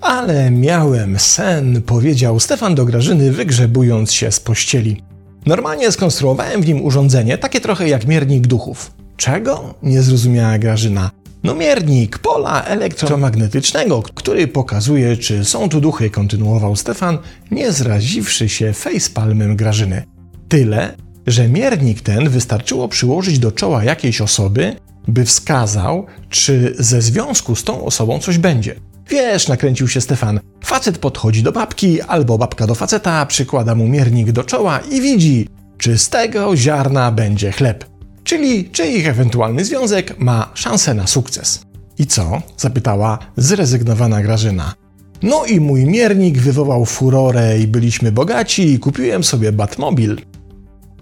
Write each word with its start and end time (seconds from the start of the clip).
Ale 0.00 0.50
miałem 0.50 1.18
sen, 1.18 1.82
powiedział 1.82 2.40
Stefan 2.40 2.74
do 2.74 2.84
Grażyny, 2.84 3.32
wygrzebując 3.32 4.12
się 4.12 4.32
z 4.32 4.40
pościeli. 4.40 5.02
Normalnie 5.46 5.92
skonstruowałem 5.92 6.62
w 6.62 6.66
nim 6.66 6.84
urządzenie, 6.84 7.38
takie 7.38 7.60
trochę 7.60 7.88
jak 7.88 8.06
miernik 8.06 8.46
duchów. 8.46 8.90
Czego? 9.16 9.74
Nie 9.82 10.02
zrozumiała 10.02 10.58
Grażyna. 10.58 11.10
No 11.44 11.54
miernik 11.54 12.18
pola 12.18 12.64
elektromagnetycznego, 12.64 14.02
który 14.02 14.48
pokazuje, 14.48 15.16
czy 15.16 15.44
są 15.44 15.68
tu 15.68 15.80
duchy, 15.80 16.10
kontynuował 16.10 16.76
Stefan, 16.76 17.18
nie 17.50 17.72
zraziwszy 17.72 18.48
się 18.48 18.72
facepalmem 18.72 19.56
Grażyny. 19.56 20.02
Tyle, 20.48 20.96
że 21.26 21.48
miernik 21.48 22.00
ten 22.00 22.28
wystarczyło 22.28 22.88
przyłożyć 22.88 23.38
do 23.38 23.52
czoła 23.52 23.84
jakiejś 23.84 24.20
osoby, 24.20 24.76
by 25.08 25.24
wskazał, 25.24 26.06
czy 26.28 26.74
ze 26.78 27.02
związku 27.02 27.56
z 27.56 27.64
tą 27.64 27.84
osobą 27.84 28.18
coś 28.18 28.38
będzie. 28.38 28.74
Wiesz, 29.08 29.48
nakręcił 29.48 29.88
się 29.88 30.00
Stefan. 30.00 30.40
Facet 30.64 30.98
podchodzi 30.98 31.42
do 31.42 31.52
babki, 31.52 32.02
albo 32.02 32.38
babka 32.38 32.66
do 32.66 32.74
faceta, 32.74 33.26
przykłada 33.26 33.74
mu 33.74 33.88
miernik 33.88 34.32
do 34.32 34.44
czoła 34.44 34.80
i 34.80 35.00
widzi, 35.00 35.48
czy 35.78 35.98
z 35.98 36.08
tego 36.08 36.56
ziarna 36.56 37.12
będzie 37.12 37.52
chleb. 37.52 37.91
Czyli 38.32 38.64
czy 38.64 38.86
ich 38.86 39.08
ewentualny 39.08 39.64
związek 39.64 40.18
ma 40.18 40.50
szansę 40.54 40.94
na 40.94 41.06
sukces. 41.06 41.60
I 41.98 42.06
co? 42.06 42.42
zapytała 42.56 43.18
zrezygnowana 43.36 44.22
Grażyna. 44.22 44.74
No 45.22 45.44
i 45.44 45.60
mój 45.60 45.84
miernik 45.84 46.38
wywołał 46.38 46.84
furorę 46.84 47.58
i 47.58 47.66
byliśmy 47.66 48.12
bogaci 48.12 48.72
i 48.72 48.78
kupiłem 48.78 49.24
sobie 49.24 49.52
Batmobil. 49.52 50.20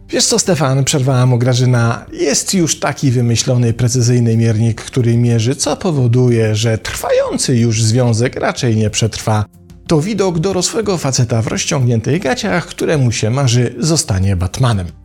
Wiesz 0.09 0.27
co, 0.27 0.39
Stefan, 0.39 0.85
przerwała 0.85 1.27
mu 1.27 1.39
Grażyna, 1.39 2.07
jest 2.13 2.55
już 2.55 2.81
taki 2.81 3.11
wymyślony, 3.11 3.73
precyzyjny 3.73 4.37
miernik, 4.37 4.83
który 4.83 5.17
mierzy, 5.17 5.57
co 5.57 5.77
powoduje, 5.77 6.55
że 6.55 6.79
trwający 6.79 7.57
już 7.57 7.83
związek 7.83 8.37
raczej 8.37 8.77
nie 8.77 8.91
przetrwa. 8.91 9.45
To 9.87 10.01
widok 10.01 10.39
dorosłego 10.39 10.99
faceta 10.99 11.43
w 11.43 11.47
rozciągniętych 11.47 12.23
gaciach, 12.23 12.67
któremu 12.67 13.13
się 13.13 13.31
marzy, 13.31 13.75
zostanie 13.79 14.37
Batmanem. 14.37 15.00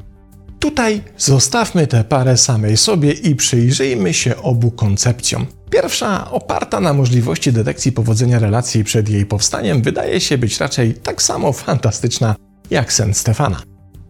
Tutaj 0.66 1.02
zostawmy 1.17 1.88
tę 1.88 2.03
parę 2.03 2.38
samej 2.38 2.77
sobie 2.77 3.11
i 3.11 3.35
przyjrzyjmy 3.35 4.13
się 4.13 4.35
obu 4.35 4.71
koncepcjom. 4.71 5.45
Pierwsza, 5.69 6.31
oparta 6.31 6.80
na 6.80 6.94
możliwości 6.94 7.53
detekcji 7.53 7.91
powodzenia 7.91 8.39
relacji 8.39 8.83
przed 8.83 9.09
jej 9.09 9.25
powstaniem, 9.25 9.81
wydaje 9.81 10.21
się 10.21 10.38
być 10.38 10.59
raczej 10.59 10.93
tak 10.93 11.21
samo 11.21 11.53
fantastyczna 11.53 12.36
jak 12.69 12.93
sen 12.93 13.13
Stefana. 13.13 13.61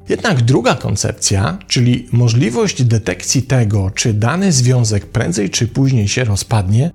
Jednak 0.09 0.41
druga 0.41 0.75
koncepcja, 0.75 1.57
czyli 1.67 2.09
możliwość 2.11 2.83
detekcji 2.83 3.43
tego, 3.43 3.91
czy 3.91 4.13
dany 4.13 4.51
związek 4.51 5.05
prędzej 5.05 5.49
czy 5.49 5.67
później 5.67 6.07
się 6.07 6.23
rozpadnie, 6.23 6.91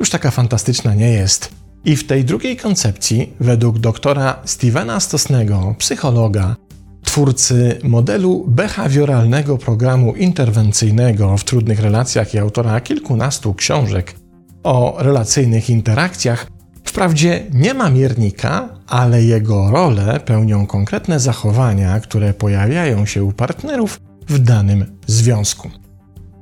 już 0.00 0.10
taka 0.10 0.30
fantastyczna 0.30 0.94
nie 0.94 1.12
jest. 1.12 1.50
I 1.84 1.96
w 1.96 2.06
tej 2.06 2.24
drugiej 2.24 2.56
koncepcji, 2.56 3.32
według 3.40 3.78
doktora 3.78 4.42
Stevena 4.44 5.00
Stosnego, 5.00 5.74
psychologa, 5.78 6.56
twórcy 7.04 7.78
modelu 7.82 8.44
behawioralnego 8.48 9.58
programu 9.58 10.14
interwencyjnego 10.14 11.36
w 11.36 11.44
trudnych 11.44 11.80
relacjach 11.80 12.34
i 12.34 12.38
autora 12.38 12.80
kilkunastu 12.80 13.54
książek 13.54 14.14
o 14.62 14.96
relacyjnych 14.98 15.70
interakcjach, 15.70 16.46
Wprawdzie 16.94 17.46
nie 17.52 17.74
ma 17.74 17.90
miernika, 17.90 18.68
ale 18.86 19.22
jego 19.22 19.70
rolę 19.70 20.20
pełnią 20.20 20.66
konkretne 20.66 21.20
zachowania, 21.20 22.00
które 22.00 22.34
pojawiają 22.34 23.06
się 23.06 23.24
u 23.24 23.32
partnerów 23.32 24.00
w 24.28 24.38
danym 24.38 24.98
związku. 25.06 25.70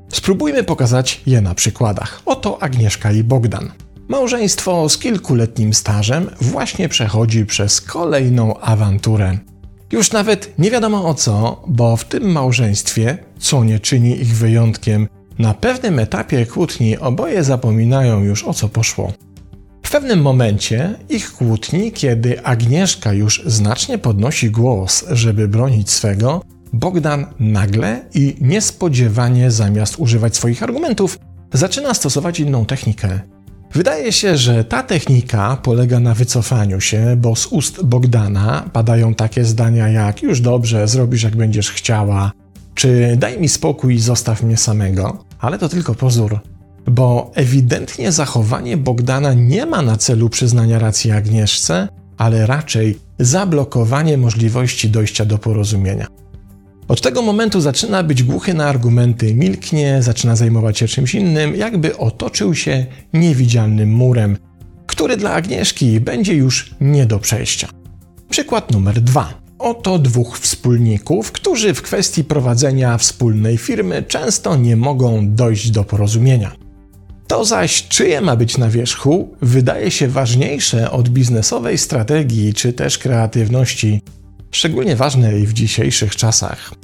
Spróbujmy 0.09 0.65
pokazać 0.65 1.21
je 1.27 1.41
na 1.41 1.55
przykładach. 1.55 2.23
Oto 2.27 2.63
Agnieszka 2.63 3.13
i 3.13 3.25
Bogdan. 3.25 3.71
Małżeństwo 4.09 4.89
z 4.89 4.99
kilkuletnim 4.99 5.75
stażem 5.75 6.31
właśnie 6.41 6.89
przechodzi 6.89 7.47
przez 7.47 7.81
kolejną 7.81 8.61
awanturę. 8.61 9.39
Już 9.93 10.13
nawet 10.13 10.59
nie 10.59 10.71
wiadomo 10.71 11.09
o 11.09 11.15
co, 11.15 11.63
bo 11.67 11.97
w 11.97 12.05
tym 12.05 12.33
małżeństwie, 12.33 13.19
co 13.39 13.65
nie 13.65 13.81
czyni 13.81 14.21
ich 14.21 14.37
wyjątkiem, 14.37 15.09
na 15.39 15.55
pewnym 15.55 15.99
etapie 15.99 16.47
kłótni 16.47 16.99
oboje 16.99 17.45
zapominają 17.45 18.23
już 18.23 18.45
o 18.45 18.55
co 18.55 18.69
poszło 18.69 19.13
pewnym 19.93 20.23
momencie 20.23 20.95
ich 21.09 21.33
kłótni, 21.33 21.93
kiedy 21.93 22.45
Agnieszka 22.45 23.13
już 23.13 23.43
znacznie 23.47 23.99
podnosi 23.99 24.51
głos, 24.51 25.05
żeby 25.11 25.49
bronić 25.49 25.91
swego, 25.91 26.43
Bogdan 26.73 27.27
nagle 27.41 28.05
i 28.15 28.37
niespodziewanie 28.41 29.51
zamiast 29.51 29.99
używać 29.99 30.37
swoich 30.37 30.63
argumentów, 30.63 31.19
zaczyna 31.53 31.95
stosować 31.95 32.41
inną 32.41 32.67
technikę. 32.67 33.21
Wydaje 33.75 34.13
się, 34.13 34.37
że 34.37 34.65
ta 34.65 34.83
technika 34.83 35.57
polega 35.57 36.01
na 36.01 36.15
wycofaniu 36.15 36.81
się, 36.81 37.17
bo 37.17 37.37
z 37.37 37.47
ust 37.47 37.83
Bogdana 37.85 38.65
padają 38.73 39.15
takie 39.15 39.45
zdania 39.45 39.89
jak 39.89 40.23
już 40.23 40.41
dobrze, 40.41 40.89
zrobisz 40.89 41.23
jak 41.23 41.37
będziesz 41.37 41.71
chciała, 41.71 42.33
czy 42.75 43.17
daj 43.17 43.41
mi 43.41 43.49
spokój 43.49 43.95
i 43.95 44.01
zostaw 44.01 44.43
mnie 44.43 44.57
samego, 44.57 45.25
ale 45.39 45.59
to 45.59 45.69
tylko 45.69 45.95
pozór 45.95 46.41
bo 46.87 47.31
ewidentnie 47.35 48.13
zachowanie 48.13 48.77
Bogdana 48.77 49.35
nie 49.35 49.67
ma 49.67 49.83
na 49.83 49.97
celu 49.97 50.29
przyznania 50.29 50.79
racji 50.79 51.11
Agnieszce, 51.11 51.89
ale 52.19 52.47
raczej 52.47 52.99
zablokowanie 53.19 54.19
możliwości 54.19 54.91
dojścia 54.91 55.25
do 55.25 55.39
porozumienia. 55.39 56.07
Od 56.89 57.01
tego 57.01 57.23
momentu 57.23 57.61
zaczyna 57.61 58.03
być 58.03 58.23
głuchy 58.23 58.55
na 58.55 58.67
argumenty, 58.67 59.35
milknie, 59.35 60.03
zaczyna 60.03 60.37
zajmować 60.37 60.79
się 60.79 60.89
czymś 60.89 61.15
innym, 61.15 61.57
jakby 61.57 61.97
otoczył 61.97 62.55
się 62.55 62.87
niewidzialnym 63.13 63.93
murem, 63.93 64.37
który 64.87 65.17
dla 65.17 65.33
Agnieszki 65.33 66.01
będzie 66.01 66.35
już 66.35 66.75
nie 66.81 67.07
do 67.07 67.19
przejścia. 67.19 67.69
Przykład 68.29 68.73
numer 68.73 69.01
dwa. 69.01 69.43
Oto 69.59 69.99
dwóch 69.99 70.39
wspólników, 70.39 71.33
którzy 71.33 71.75
w 71.75 71.83
kwestii 71.83 72.25
prowadzenia 72.25 72.99
wspólnej 72.99 73.59
firmy 73.59 74.03
często 74.03 74.57
nie 74.57 74.77
mogą 74.77 75.35
dojść 75.35 75.71
do 75.71 75.85
porozumienia. 75.85 76.53
To 77.27 77.45
zaś, 77.45 77.89
czyje 77.89 78.21
ma 78.21 78.37
być 78.37 78.59
na 78.59 78.69
wierzchu, 78.69 79.29
wydaje 79.43 79.91
się 79.91 80.09
ważniejsze 80.09 80.91
od 80.91 81.09
biznesowej 81.09 81.79
strategii 81.79 82.55
czy 82.55 82.73
też 82.73 82.99
kreatywności, 82.99 84.03
szczególnie 84.53 84.97
ważnej 84.97 85.47
w 85.47 85.53
dzisiejszych 85.53 86.17
czasach. 86.17 86.75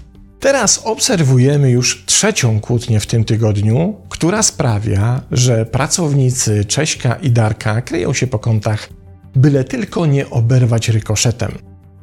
Teraz 0.41 0.81
obserwujemy 0.85 1.71
już 1.71 2.05
trzecią 2.07 2.61
kłótnię 2.61 3.01
w 3.01 3.07
tym 3.07 3.25
tygodniu, 3.25 3.97
która 4.09 4.43
sprawia, 4.43 5.23
że 5.31 5.67
pracownicy 5.67 6.65
Cześka 6.65 7.15
i 7.15 7.31
Darka 7.31 7.83
kryją 7.83 8.13
się 8.13 8.27
po 8.27 8.39
kątach, 8.39 8.89
byle 9.37 9.65
tylko 9.65 10.07
nie 10.07 10.31
oberwać 10.31 10.89
rykoszetem. 10.89 11.53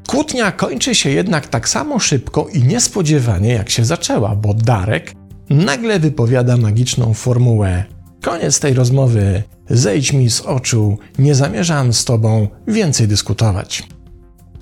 Kłótnia 0.08 0.52
kończy 0.52 0.96
się 0.96 1.09
jednak 1.09 1.48
tak 1.48 1.70
samo 1.70 2.00
szybko 2.00 2.48
i 2.54 2.64
niespodziewanie 2.64 3.54
jak 3.54 3.70
się 3.70 3.86
zaczęła, 3.86 4.36
bo 4.36 4.54
Darek 4.54 5.14
nagle 5.50 6.00
wypowiada 6.00 6.58
magiczną 6.58 7.14
formułę 7.14 7.84
Koniec 8.25 8.59
tej 8.59 8.74
rozmowy. 8.74 9.44
Zejdź 9.70 10.14
mi 10.14 10.30
z 10.30 10.42
oczu, 10.42 10.98
nie 11.20 11.36
zamierzam 11.36 11.94
z 11.94 12.06
tobą 12.06 12.48
więcej 12.68 13.08
dyskutować. 13.08 13.84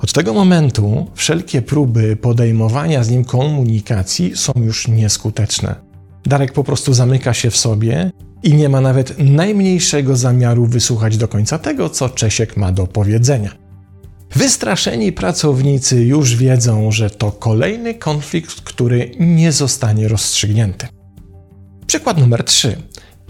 Od 0.03 0.13
tego 0.13 0.33
momentu 0.33 1.07
wszelkie 1.15 1.61
próby 1.61 2.15
podejmowania 2.15 3.03
z 3.03 3.09
nim 3.09 3.25
komunikacji 3.25 4.37
są 4.37 4.53
już 4.55 4.87
nieskuteczne. 4.87 5.75
Darek 6.25 6.53
po 6.53 6.63
prostu 6.63 6.93
zamyka 6.93 7.33
się 7.33 7.49
w 7.49 7.57
sobie 7.57 8.11
i 8.43 8.53
nie 8.53 8.69
ma 8.69 8.81
nawet 8.81 9.19
najmniejszego 9.19 10.15
zamiaru 10.15 10.65
wysłuchać 10.65 11.17
do 11.17 11.27
końca 11.27 11.59
tego, 11.59 11.89
co 11.89 12.09
Czesiek 12.09 12.57
ma 12.57 12.71
do 12.71 12.87
powiedzenia. 12.87 13.51
Wystraszeni 14.35 15.11
pracownicy 15.11 16.03
już 16.03 16.35
wiedzą, 16.35 16.91
że 16.91 17.09
to 17.09 17.31
kolejny 17.31 17.93
konflikt, 17.93 18.61
który 18.61 19.11
nie 19.19 19.51
zostanie 19.51 20.07
rozstrzygnięty. 20.07 20.87
Przykład 21.87 22.17
numer 22.17 22.43
3. 22.43 22.77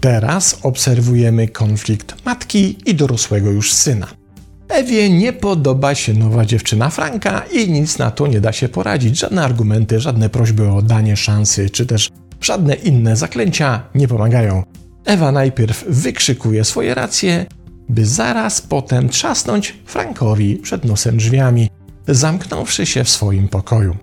Teraz 0.00 0.58
obserwujemy 0.62 1.48
konflikt 1.48 2.24
matki 2.24 2.76
i 2.86 2.94
dorosłego 2.94 3.50
już 3.50 3.72
syna. 3.72 4.23
Ewie 4.68 5.10
nie 5.10 5.32
podoba 5.32 5.94
się 5.94 6.14
nowa 6.14 6.44
dziewczyna 6.44 6.90
Franka 6.90 7.42
i 7.52 7.70
nic 7.70 7.98
na 7.98 8.10
to 8.10 8.26
nie 8.26 8.40
da 8.40 8.52
się 8.52 8.68
poradzić. 8.68 9.18
Żadne 9.18 9.44
argumenty, 9.44 10.00
żadne 10.00 10.28
prośby 10.28 10.68
o 10.68 10.82
danie 10.82 11.16
szansy, 11.16 11.70
czy 11.70 11.86
też 11.86 12.10
żadne 12.40 12.74
inne 12.74 13.16
zaklęcia 13.16 13.82
nie 13.94 14.08
pomagają. 14.08 14.62
Ewa 15.04 15.32
najpierw 15.32 15.84
wykrzykuje 15.88 16.64
swoje 16.64 16.94
racje, 16.94 17.46
by 17.88 18.06
zaraz 18.06 18.60
potem 18.62 19.08
trzasnąć 19.08 19.74
Frankowi 19.86 20.56
przed 20.56 20.84
nosem 20.84 21.16
drzwiami, 21.16 21.70
zamknąwszy 22.08 22.86
się 22.86 23.04
w 23.04 23.10
swoim 23.10 23.48
pokoju. 23.48 23.96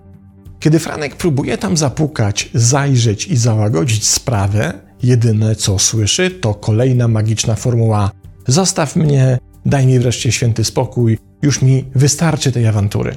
Kiedy 0.60 0.78
Franek 0.78 1.16
próbuje 1.16 1.58
tam 1.58 1.76
zapukać, 1.76 2.50
zajrzeć 2.54 3.26
i 3.26 3.36
załagodzić 3.36 4.08
sprawę, 4.08 4.92
Jedyne 5.02 5.56
co 5.56 5.78
słyszy 5.78 6.30
to 6.30 6.54
kolejna 6.54 7.08
magiczna 7.08 7.54
formuła: 7.54 8.10
Zostaw 8.46 8.96
mnie, 8.96 9.38
daj 9.66 9.86
mi 9.86 9.98
wreszcie 9.98 10.32
święty 10.32 10.64
spokój, 10.64 11.18
już 11.42 11.62
mi 11.62 11.84
wystarczy 11.94 12.52
tej 12.52 12.66
awantury. 12.66 13.16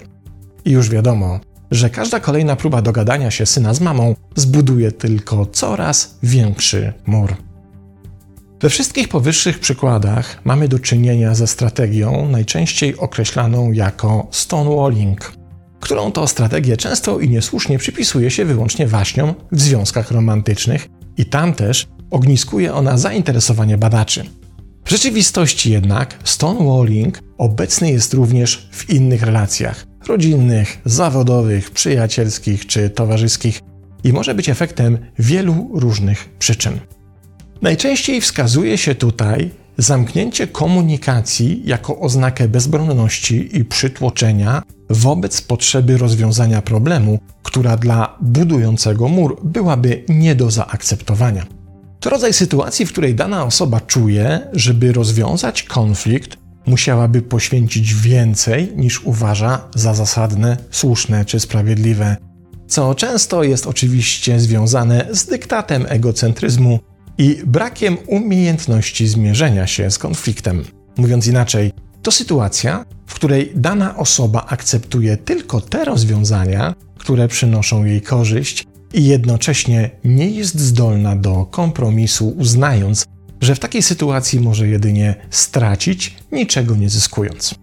I 0.65 0.71
już 0.71 0.89
wiadomo, 0.89 1.39
że 1.71 1.89
każda 1.89 2.19
kolejna 2.19 2.55
próba 2.55 2.81
dogadania 2.81 3.31
się 3.31 3.45
syna 3.45 3.73
z 3.73 3.81
mamą 3.81 4.15
zbuduje 4.35 4.91
tylko 4.91 5.45
coraz 5.45 6.17
większy 6.23 6.93
mur. 7.05 7.35
We 8.61 8.69
wszystkich 8.69 9.07
powyższych 9.07 9.59
przykładach 9.59 10.41
mamy 10.43 10.67
do 10.67 10.79
czynienia 10.79 11.35
ze 11.35 11.47
strategią 11.47 12.29
najczęściej 12.29 12.97
określaną 12.97 13.71
jako 13.71 14.27
stonewalling, 14.31 15.31
którą 15.79 16.11
to 16.11 16.27
strategię 16.27 16.77
często 16.77 17.19
i 17.19 17.29
niesłusznie 17.29 17.77
przypisuje 17.77 18.31
się 18.31 18.45
wyłącznie 18.45 18.87
waśniom 18.87 19.33
w 19.51 19.61
związkach 19.61 20.11
romantycznych 20.11 20.89
i 21.17 21.25
tam 21.25 21.53
też 21.53 21.87
ogniskuje 22.11 22.73
ona 22.73 22.97
zainteresowanie 22.97 23.77
badaczy. 23.77 24.23
W 24.85 24.89
rzeczywistości 24.89 25.71
jednak 25.71 26.19
stonewalling 26.23 27.19
obecny 27.37 27.91
jest 27.91 28.13
również 28.13 28.69
w 28.71 28.89
innych 28.89 29.23
relacjach 29.23 29.85
rodzinnych, 30.07 30.81
zawodowych, 30.85 31.71
przyjacielskich 31.71 32.65
czy 32.65 32.89
towarzyskich 32.89 33.61
i 34.03 34.13
może 34.13 34.35
być 34.35 34.49
efektem 34.49 34.97
wielu 35.19 35.69
różnych 35.73 36.29
przyczyn. 36.39 36.79
Najczęściej 37.61 38.21
wskazuje 38.21 38.77
się 38.77 38.95
tutaj 38.95 39.51
zamknięcie 39.77 40.47
komunikacji 40.47 41.61
jako 41.65 41.99
oznakę 41.99 42.47
bezbronności 42.47 43.57
i 43.57 43.65
przytłoczenia 43.65 44.61
wobec 44.89 45.41
potrzeby 45.41 45.97
rozwiązania 45.97 46.61
problemu, 46.61 47.19
która 47.43 47.77
dla 47.77 48.17
budującego 48.21 49.07
mur 49.07 49.39
byłaby 49.43 50.03
nie 50.09 50.35
do 50.35 50.51
zaakceptowania. 50.51 51.45
To 52.05 52.09
rodzaj 52.09 52.33
sytuacji, 52.33 52.85
w 52.85 52.91
której 52.91 53.15
dana 53.15 53.45
osoba 53.45 53.81
czuje, 53.81 54.41
żeby 54.53 54.93
rozwiązać 54.93 55.63
konflikt, 55.63 56.37
musiałaby 56.65 57.21
poświęcić 57.21 57.93
więcej 57.93 58.73
niż 58.75 59.03
uważa 59.03 59.69
za 59.75 59.93
zasadne, 59.93 60.57
słuszne 60.71 61.25
czy 61.25 61.39
sprawiedliwe, 61.39 62.17
co 62.67 62.95
często 62.95 63.43
jest 63.43 63.67
oczywiście 63.67 64.39
związane 64.39 65.07
z 65.11 65.25
dyktatem 65.25 65.85
egocentryzmu 65.89 66.79
i 67.17 67.41
brakiem 67.45 67.97
umiejętności 68.07 69.07
zmierzenia 69.07 69.67
się 69.67 69.91
z 69.91 69.97
konfliktem. 69.97 70.63
Mówiąc 70.97 71.27
inaczej, 71.27 71.71
to 72.01 72.11
sytuacja, 72.11 72.85
w 73.07 73.13
której 73.13 73.51
dana 73.55 73.97
osoba 73.97 74.45
akceptuje 74.45 75.17
tylko 75.17 75.61
te 75.61 75.85
rozwiązania, 75.85 76.73
które 76.97 77.27
przynoszą 77.27 77.85
jej 77.85 78.01
korzyść 78.01 78.67
i 78.93 79.05
jednocześnie 79.05 79.89
nie 80.03 80.29
jest 80.29 80.59
zdolna 80.59 81.15
do 81.15 81.45
kompromisu, 81.45 82.29
uznając, 82.37 83.05
że 83.41 83.55
w 83.55 83.59
takiej 83.59 83.81
sytuacji 83.81 84.39
może 84.39 84.67
jedynie 84.67 85.15
stracić, 85.29 86.15
niczego 86.31 86.75
nie 86.75 86.89
zyskując. 86.89 87.55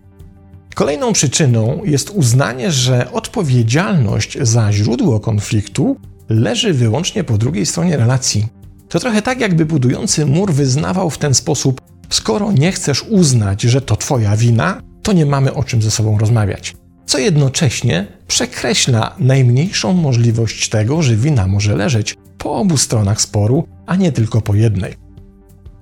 Kolejną 0.74 1.12
przyczyną 1.12 1.80
jest 1.84 2.10
uznanie, 2.10 2.72
że 2.72 3.12
odpowiedzialność 3.12 4.38
za 4.40 4.72
źródło 4.72 5.20
konfliktu 5.20 5.96
leży 6.28 6.72
wyłącznie 6.72 7.24
po 7.24 7.38
drugiej 7.38 7.66
stronie 7.66 7.96
relacji. 7.96 8.46
To 8.88 9.00
trochę 9.00 9.22
tak, 9.22 9.40
jakby 9.40 9.66
budujący 9.66 10.26
mur 10.26 10.52
wyznawał 10.52 11.10
w 11.10 11.18
ten 11.18 11.34
sposób: 11.34 11.80
skoro 12.10 12.52
nie 12.52 12.72
chcesz 12.72 13.02
uznać, 13.02 13.62
że 13.62 13.80
to 13.80 13.96
Twoja 13.96 14.36
wina, 14.36 14.82
to 15.02 15.12
nie 15.12 15.26
mamy 15.26 15.54
o 15.54 15.64
czym 15.64 15.82
ze 15.82 15.90
sobą 15.90 16.18
rozmawiać. 16.18 16.76
Co 17.06 17.18
jednocześnie 17.18 18.06
przekreśla 18.26 19.16
najmniejszą 19.18 19.92
możliwość 19.92 20.68
tego, 20.68 21.02
że 21.02 21.16
wina 21.16 21.46
może 21.46 21.76
leżeć 21.76 22.16
po 22.38 22.56
obu 22.56 22.76
stronach 22.76 23.20
sporu, 23.20 23.68
a 23.86 23.96
nie 23.96 24.12
tylko 24.12 24.40
po 24.40 24.54
jednej. 24.54 24.94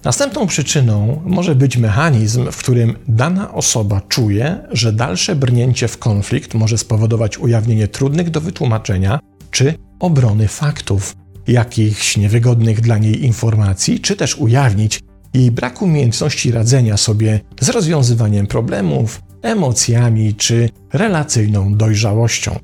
Następną 0.05 0.47
przyczyną 0.47 1.23
może 1.25 1.55
być 1.55 1.77
mechanizm, 1.77 2.51
w 2.53 2.57
którym 2.57 2.97
dana 3.09 3.55
osoba 3.55 4.01
czuje, 4.01 4.59
że 4.71 4.93
dalsze 4.93 5.37
brnięcie 5.37 5.89
w 5.89 5.99
konflikt 5.99 6.55
może 6.55 6.79
spowodować 6.79 7.39
ujawnienie 7.39 7.89
trudnych 7.89 8.31
do 8.31 8.41
wytłumaczenia 8.41 9.21
czy 9.51 9.75
obrony 10.01 10.49
faktów, 10.49 11.17
jakichś 11.47 12.17
niewygodnych 12.17 12.81
dla 12.81 12.99
niej 12.99 13.25
informacji, 13.25 14.01
czy 14.01 14.17
też 14.17 14.37
ujawnić 14.37 15.01
jej 15.35 15.51
brak 15.51 15.83
umiejętności 15.83 16.53
radzenia 16.53 16.97
sobie 16.97 17.41
z 17.61 17.69
rozwiązywaniem 17.69 18.47
problemów, 18.47 19.23
emocjami 19.43 20.35
czy 20.35 20.71
relacyjną 20.93 21.75
dojrzałością. 21.75 22.59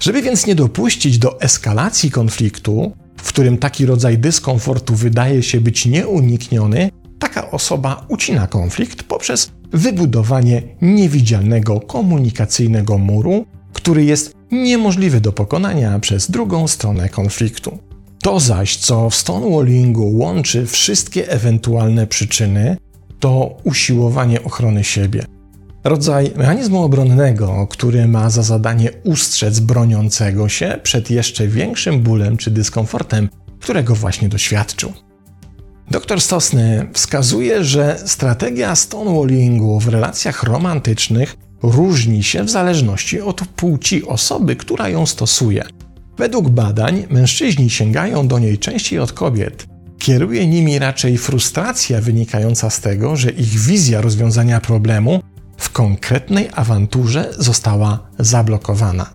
Żeby 0.00 0.22
więc 0.22 0.46
nie 0.46 0.54
dopuścić 0.54 1.18
do 1.18 1.40
eskalacji 1.40 2.10
konfliktu, 2.10 2.92
w 3.16 3.28
którym 3.28 3.58
taki 3.58 3.86
rodzaj 3.86 4.18
dyskomfortu 4.18 4.94
wydaje 4.94 5.42
się 5.42 5.60
być 5.60 5.86
nieunikniony, 5.86 6.90
taka 7.18 7.50
osoba 7.50 8.06
ucina 8.08 8.46
konflikt 8.46 9.02
poprzez 9.02 9.50
wybudowanie 9.72 10.62
niewidzialnego 10.82 11.80
komunikacyjnego 11.80 12.98
muru, 12.98 13.46
który 13.72 14.04
jest 14.04 14.34
niemożliwy 14.50 15.20
do 15.20 15.32
pokonania 15.32 15.98
przez 15.98 16.30
drugą 16.30 16.68
stronę 16.68 17.08
konfliktu. 17.08 17.78
To 18.22 18.40
zaś, 18.40 18.76
co 18.76 19.10
w 19.10 19.14
stonewallingu 19.14 20.18
łączy 20.18 20.66
wszystkie 20.66 21.28
ewentualne 21.28 22.06
przyczyny, 22.06 22.76
to 23.20 23.56
usiłowanie 23.64 24.42
ochrony 24.42 24.84
siebie. 24.84 25.24
Rodzaj 25.86 26.30
mechanizmu 26.36 26.82
obronnego, 26.82 27.66
który 27.70 28.08
ma 28.08 28.30
za 28.30 28.42
zadanie 28.42 28.90
ustrzec 29.04 29.60
broniącego 29.60 30.48
się 30.48 30.78
przed 30.82 31.10
jeszcze 31.10 31.48
większym 31.48 32.00
bólem 32.00 32.36
czy 32.36 32.50
dyskomfortem, 32.50 33.28
którego 33.60 33.94
właśnie 33.94 34.28
doświadczył. 34.28 34.92
Doktor 35.90 36.20
Stosny 36.20 36.86
wskazuje, 36.92 37.64
że 37.64 37.98
strategia 38.04 38.76
stonewallingu 38.76 39.80
w 39.80 39.88
relacjach 39.88 40.42
romantycznych 40.42 41.36
różni 41.62 42.22
się 42.22 42.44
w 42.44 42.50
zależności 42.50 43.20
od 43.20 43.40
płci 43.40 44.06
osoby, 44.06 44.56
która 44.56 44.88
ją 44.88 45.06
stosuje. 45.06 45.64
Według 46.18 46.48
badań 46.48 47.06
mężczyźni 47.10 47.70
sięgają 47.70 48.28
do 48.28 48.38
niej 48.38 48.58
częściej 48.58 48.98
od 48.98 49.12
kobiet. 49.12 49.66
Kieruje 49.98 50.46
nimi 50.46 50.78
raczej 50.78 51.18
frustracja 51.18 52.00
wynikająca 52.00 52.70
z 52.70 52.80
tego, 52.80 53.16
że 53.16 53.30
ich 53.30 53.58
wizja 53.58 54.00
rozwiązania 54.00 54.60
problemu 54.60 55.20
konkretnej 55.76 56.48
awanturze 56.54 57.32
została 57.38 57.98
zablokowana. 58.18 59.10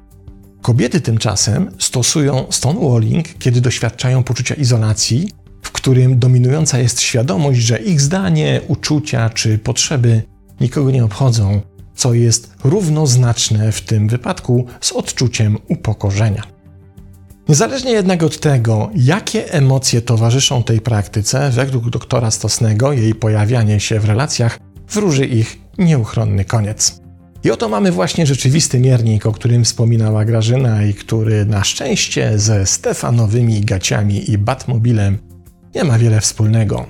Kobiety 0.61 1.01
tymczasem 1.01 1.71
stosują 1.79 2.45
stonewalling, 2.49 3.37
kiedy 3.39 3.61
doświadczają 3.61 4.23
poczucia 4.23 4.55
izolacji, 4.55 5.31
w 5.61 5.71
którym 5.71 6.19
dominująca 6.19 6.79
jest 6.79 7.01
świadomość, 7.01 7.59
że 7.59 7.77
ich 7.79 8.01
zdanie, 8.01 8.61
uczucia 8.67 9.29
czy 9.29 9.57
potrzeby 9.57 10.23
nikogo 10.59 10.91
nie 10.91 11.05
obchodzą, 11.05 11.61
co 11.95 12.13
jest 12.13 12.53
równoznaczne 12.63 13.71
w 13.71 13.81
tym 13.81 14.07
wypadku 14.07 14.65
z 14.81 14.91
odczuciem 14.91 15.57
upokorzenia. 15.67 16.43
Niezależnie 17.49 17.91
jednak 17.91 18.23
od 18.23 18.39
tego, 18.39 18.89
jakie 18.95 19.53
emocje 19.53 20.01
towarzyszą 20.01 20.63
tej 20.63 20.81
praktyce, 20.81 21.49
według 21.51 21.89
doktora 21.89 22.31
Stosnego 22.31 22.93
jej 22.93 23.15
pojawianie 23.15 23.79
się 23.79 23.99
w 23.99 24.05
relacjach 24.05 24.59
wróży 24.89 25.25
ich 25.25 25.60
nieuchronny 25.81 26.45
koniec. 26.45 27.01
I 27.43 27.51
oto 27.51 27.69
mamy 27.69 27.91
właśnie 27.91 28.25
rzeczywisty 28.25 28.79
miernik, 28.79 29.25
o 29.25 29.31
którym 29.31 29.63
wspominała 29.63 30.25
Grażyna 30.25 30.83
i 30.83 30.93
który 30.93 31.45
na 31.45 31.63
szczęście 31.63 32.39
ze 32.39 32.65
Stefanowymi 32.65 33.61
gaciami 33.61 34.31
i 34.31 34.37
Batmobilem 34.37 35.17
nie 35.75 35.83
ma 35.83 35.97
wiele 35.97 36.21
wspólnego. 36.21 36.85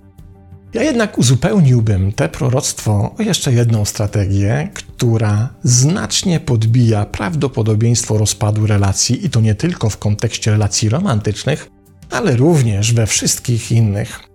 Ja 0.74 0.84
jednak 0.84 1.18
uzupełniłbym 1.18 2.12
te 2.12 2.30
proroctwo 2.30 3.16
o 3.20 3.22
jeszcze 3.22 3.54
jedną 3.54 3.86
strategię, 3.86 4.70
która 4.74 5.50
znacznie 5.64 6.40
podbija 6.40 7.06
prawdopodobieństwo 7.06 8.18
rozpadu 8.18 8.68
relacji 8.68 9.26
i 9.26 9.30
to 9.30 9.42
nie 9.42 9.56
tylko 9.56 9.90
w 9.90 9.98
kontekście 9.98 10.52
relacji 10.52 10.90
romantycznych, 10.90 11.70
ale 12.10 12.36
również 12.36 12.94
we 12.94 13.08
wszystkich 13.08 13.72
innych. 13.72 14.31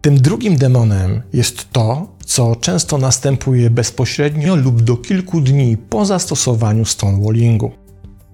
Tym 0.00 0.20
drugim 0.20 0.56
demonem 0.56 1.22
jest 1.32 1.72
to, 1.72 2.08
co 2.24 2.56
często 2.56 2.98
następuje 2.98 3.70
bezpośrednio 3.70 4.56
lub 4.56 4.82
do 4.82 4.96
kilku 4.96 5.40
dni 5.40 5.76
po 5.76 6.06
zastosowaniu 6.06 6.84
stonewallingu. 6.84 7.72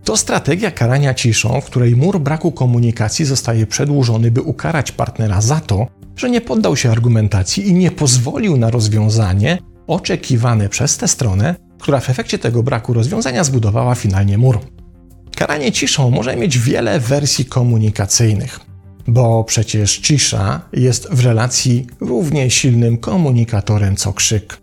To 0.05 0.17
strategia 0.17 0.71
karania 0.71 1.15
ciszą, 1.15 1.61
w 1.61 1.65
której 1.65 1.97
mur 1.97 2.21
braku 2.21 2.53
komunikacji 2.53 3.25
zostaje 3.25 3.67
przedłużony, 3.67 4.31
by 4.31 4.43
ukarać 4.43 4.93
partnera 4.93 5.41
za 5.41 5.61
to, 5.61 5.87
że 6.17 6.31
nie 6.31 6.41
poddał 6.41 6.77
się 6.77 6.91
argumentacji 6.91 7.69
i 7.69 7.75
nie 7.75 7.91
pozwolił 7.91 8.57
na 8.57 8.71
rozwiązanie 8.71 9.59
oczekiwane 9.87 10.69
przez 10.69 10.97
tę 10.97 11.09
stronę, 11.09 11.55
która 11.79 12.01
w 12.01 12.11
efekcie 12.11 12.39
tego 12.39 12.63
braku 12.63 12.93
rozwiązania 12.93 13.45
zbudowała 13.45 13.95
finalnie 13.95 14.39
mur. 14.39 14.59
Karanie 15.37 15.73
ciszą 15.73 16.11
może 16.11 16.37
mieć 16.37 16.59
wiele 16.59 17.01
wersji 17.01 17.45
komunikacyjnych, 17.45 18.61
bo 19.09 19.45
przecież 19.45 19.99
cisza 19.99 20.61
jest 20.73 21.09
w 21.11 21.25
relacji 21.25 21.87
równie 22.01 22.51
silnym 22.51 22.99
komunikatorem 22.99 23.97
co 23.97 24.13
krzyk. 24.13 24.59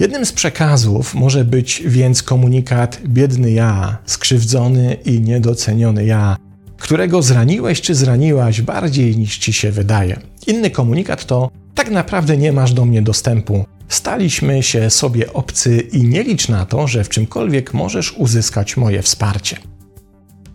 Jednym 0.00 0.26
z 0.26 0.32
przekazów 0.32 1.14
może 1.14 1.44
być 1.44 1.82
więc 1.86 2.22
komunikat 2.22 3.00
biedny 3.06 3.50
ja, 3.50 3.98
skrzywdzony 4.06 4.96
i 5.04 5.20
niedoceniony 5.20 6.04
ja, 6.04 6.36
którego 6.78 7.22
zraniłeś 7.22 7.80
czy 7.80 7.94
zraniłaś 7.94 8.60
bardziej 8.60 9.16
niż 9.16 9.38
ci 9.38 9.52
się 9.52 9.70
wydaje. 9.70 10.20
Inny 10.46 10.70
komunikat 10.70 11.24
to 11.24 11.50
tak 11.74 11.90
naprawdę 11.90 12.36
nie 12.36 12.52
masz 12.52 12.72
do 12.72 12.84
mnie 12.84 13.02
dostępu. 13.02 13.64
Staliśmy 13.88 14.62
się 14.62 14.90
sobie 14.90 15.32
obcy 15.32 15.80
i 15.80 16.04
nie 16.04 16.22
licz 16.22 16.48
na 16.48 16.66
to, 16.66 16.88
że 16.88 17.04
w 17.04 17.08
czymkolwiek 17.08 17.74
możesz 17.74 18.12
uzyskać 18.12 18.76
moje 18.76 19.02
wsparcie. 19.02 19.56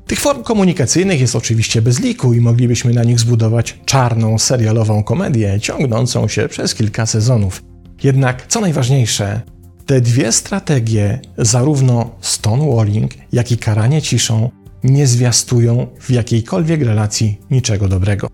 Tych 0.08 0.20
form 0.20 0.44
komunikacyjnych 0.44 1.22
jest 1.22 1.36
oczywiście 1.36 1.82
bez 1.82 2.00
liku 2.00 2.34
i 2.34 2.42
moglibyśmy 2.42 2.94
na 2.94 3.04
nich 3.04 3.20
zbudować 3.20 3.80
czarną 3.86 4.38
serialową 4.38 5.04
komedię 5.04 5.60
ciągnącą 5.60 6.28
się 6.28 6.48
przez 6.48 6.76
kilka 6.76 7.06
sezonów. 7.06 7.64
Jednak 8.04 8.48
co 8.48 8.62
najważniejsze, 8.62 9.42
te 9.86 10.02
dwie 10.02 10.32
strategie, 10.32 11.20
zarówno 11.38 12.16
stonewalling, 12.22 13.12
jak 13.32 13.52
i 13.52 13.58
karanie 13.58 14.02
ciszą, 14.02 14.50
nie 14.84 15.08
zwiastują 15.08 15.88
w 16.00 16.10
jakiejkolwiek 16.10 16.82
relacji 16.82 17.40
niczego 17.52 17.88
dobrego. 17.88 18.28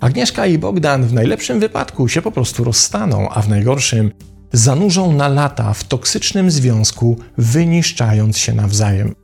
Agnieszka 0.00 0.46
i 0.46 0.58
Bogdan 0.58 1.04
w 1.04 1.12
najlepszym 1.12 1.60
wypadku 1.60 2.08
się 2.08 2.22
po 2.22 2.32
prostu 2.32 2.64
rozstaną, 2.64 3.28
a 3.28 3.42
w 3.42 3.48
najgorszym 3.48 4.10
zanurzą 4.52 5.12
na 5.12 5.28
lata 5.28 5.74
w 5.74 5.84
toksycznym 5.84 6.50
związku, 6.50 7.16
wyniszczając 7.38 8.38
się 8.38 8.54
nawzajem. 8.54 9.14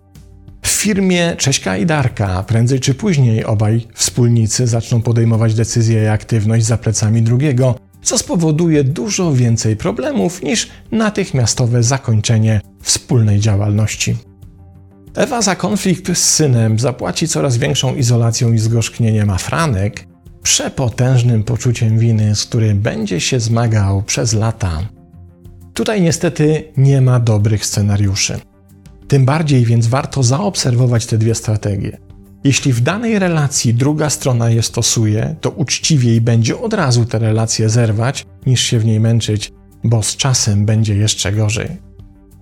Firmie 0.78 1.36
Cześka 1.36 1.76
i 1.76 1.86
Darka 1.86 2.42
prędzej 2.42 2.80
czy 2.80 2.94
później 2.94 3.44
obaj 3.44 3.86
wspólnicy 3.94 4.66
zaczną 4.66 5.02
podejmować 5.02 5.54
decyzje 5.54 6.02
i 6.02 6.06
aktywność 6.06 6.66
za 6.66 6.78
plecami 6.78 7.22
drugiego, 7.22 7.74
co 8.02 8.18
spowoduje 8.18 8.84
dużo 8.84 9.32
więcej 9.32 9.76
problemów 9.76 10.42
niż 10.42 10.68
natychmiastowe 10.92 11.82
zakończenie 11.82 12.60
wspólnej 12.82 13.40
działalności. 13.40 14.16
Ewa 15.14 15.42
za 15.42 15.56
konflikt 15.56 16.16
z 16.18 16.34
synem 16.34 16.78
zapłaci 16.78 17.28
coraz 17.28 17.56
większą 17.56 17.94
izolacją 17.94 18.52
i 18.52 18.58
zgorzknieniem, 18.58 19.30
a 19.30 19.38
Franek 19.38 20.06
przepotężnym 20.42 21.44
poczuciem 21.44 21.98
winy, 21.98 22.34
z 22.34 22.44
którym 22.44 22.80
będzie 22.80 23.20
się 23.20 23.40
zmagał 23.40 24.02
przez 24.02 24.32
lata. 24.32 24.88
Tutaj 25.74 26.02
niestety 26.02 26.64
nie 26.76 27.00
ma 27.00 27.20
dobrych 27.20 27.66
scenariuszy. 27.66 28.40
Tym 29.08 29.24
bardziej 29.24 29.64
więc 29.64 29.86
warto 29.86 30.22
zaobserwować 30.22 31.06
te 31.06 31.18
dwie 31.18 31.34
strategie. 31.34 31.98
Jeśli 32.44 32.72
w 32.72 32.80
danej 32.80 33.18
relacji 33.18 33.74
druga 33.74 34.10
strona 34.10 34.50
je 34.50 34.62
stosuje, 34.62 35.36
to 35.40 35.50
uczciwiej 35.50 36.20
będzie 36.20 36.58
od 36.58 36.74
razu 36.74 37.04
tę 37.04 37.18
relację 37.18 37.68
zerwać, 37.68 38.26
niż 38.46 38.60
się 38.60 38.78
w 38.78 38.84
niej 38.84 39.00
męczyć, 39.00 39.52
bo 39.84 40.02
z 40.02 40.16
czasem 40.16 40.66
będzie 40.66 40.96
jeszcze 40.96 41.32
gorzej. 41.32 41.68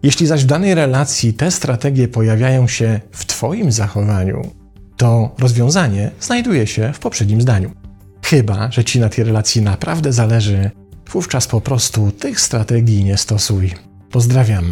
Jeśli 0.02 0.26
zaś 0.26 0.44
w 0.44 0.46
danej 0.46 0.74
relacji 0.74 1.34
te 1.34 1.50
strategie 1.50 2.08
pojawiają 2.08 2.68
się 2.68 3.00
w 3.10 3.24
Twoim 3.24 3.72
zachowaniu, 3.72 4.50
to 4.96 5.34
rozwiązanie 5.38 6.10
znajduje 6.20 6.66
się 6.66 6.92
w 6.92 6.98
poprzednim 6.98 7.40
zdaniu. 7.40 7.70
Chyba, 8.24 8.70
że 8.70 8.84
Ci 8.84 9.00
na 9.00 9.08
tej 9.08 9.24
relacji 9.24 9.62
naprawdę 9.62 10.12
zależy, 10.12 10.70
wówczas 11.10 11.46
po 11.46 11.60
prostu 11.60 12.10
tych 12.10 12.40
strategii 12.40 13.04
nie 13.04 13.16
stosuj. 13.16 13.74
Pozdrawiam. 14.10 14.64